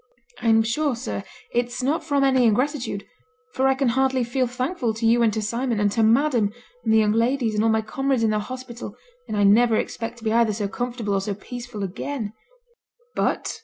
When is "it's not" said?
1.53-2.03